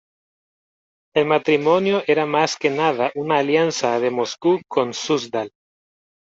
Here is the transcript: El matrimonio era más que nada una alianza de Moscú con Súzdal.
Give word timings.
El 1.13 1.27
matrimonio 1.27 2.01
era 2.07 2.25
más 2.25 2.55
que 2.57 2.71
nada 2.71 3.11
una 3.13 3.37
alianza 3.37 3.99
de 3.99 4.09
Moscú 4.09 4.59
con 4.67 4.95
Súzdal. 4.95 5.51